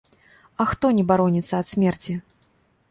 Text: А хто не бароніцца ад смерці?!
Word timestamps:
А 0.63 0.67
хто 0.71 0.91
не 1.01 1.05
бароніцца 1.11 1.53
ад 1.61 1.71
смерці?! 1.75 2.21